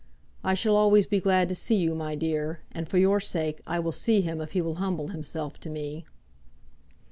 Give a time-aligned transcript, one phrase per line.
[0.43, 3.77] I shall always be glad to see you, my dear; and for your sake, I
[3.79, 6.05] will see him if he will humble himself to me."